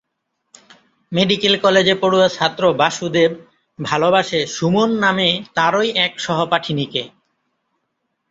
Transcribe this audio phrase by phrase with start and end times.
[1.11, 3.31] Medical কলেজে পড়ুয়া ছাত্র বাসুদেব
[3.79, 7.03] ভালোবাসে সুমন নামে তারই এক সহপাঠিনীকে।